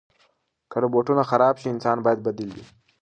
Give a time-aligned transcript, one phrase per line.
[0.69, 2.65] که روبوټونه خراب شي، انسان باید بدیل وي.